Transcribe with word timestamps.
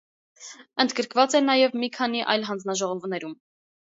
Ընդգրկված 0.83 1.35
է 1.41 1.41
նաև 1.49 1.77
մի 1.83 1.89
քանի 1.97 2.23
այլ 2.35 2.47
հանձնաժողովներում։ 2.49 3.39